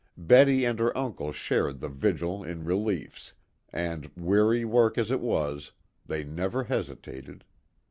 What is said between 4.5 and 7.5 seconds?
work as it was, they never hesitated.